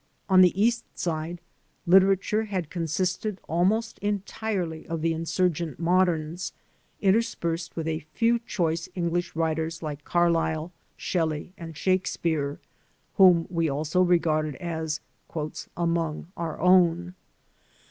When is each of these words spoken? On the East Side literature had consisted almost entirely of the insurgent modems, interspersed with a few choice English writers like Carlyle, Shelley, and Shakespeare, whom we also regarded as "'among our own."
On 0.27 0.41
the 0.41 0.59
East 0.59 0.83
Side 0.97 1.39
literature 1.85 2.45
had 2.45 2.71
consisted 2.71 3.39
almost 3.47 3.99
entirely 3.99 4.87
of 4.87 5.03
the 5.03 5.13
insurgent 5.13 5.79
modems, 5.79 6.53
interspersed 7.01 7.75
with 7.75 7.87
a 7.87 8.07
few 8.11 8.39
choice 8.39 8.89
English 8.95 9.35
writers 9.35 9.83
like 9.83 10.03
Carlyle, 10.03 10.71
Shelley, 10.97 11.53
and 11.55 11.77
Shakespeare, 11.77 12.59
whom 13.17 13.45
we 13.51 13.69
also 13.69 14.01
regarded 14.01 14.55
as 14.55 15.01
"'among 15.77 16.29
our 16.35 16.59
own." 16.59 17.13